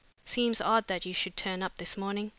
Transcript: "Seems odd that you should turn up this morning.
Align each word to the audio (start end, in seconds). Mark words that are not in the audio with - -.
"Seems 0.25 0.59
odd 0.59 0.87
that 0.87 1.05
you 1.05 1.13
should 1.13 1.37
turn 1.37 1.61
up 1.61 1.77
this 1.77 1.95
morning. 1.95 2.29